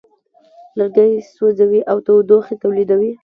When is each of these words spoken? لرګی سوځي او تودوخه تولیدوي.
لرګی 0.77 1.11
سوځي 1.35 1.81
او 1.91 1.97
تودوخه 2.05 2.53
تولیدوي. 2.61 3.11